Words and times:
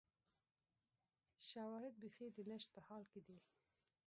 شواهد 1.49 1.93
بیخي 2.01 2.27
د 2.35 2.39
نشت 2.49 2.69
په 2.75 2.79
حال 2.87 3.03
کې 3.11 3.19
دي 3.27 3.37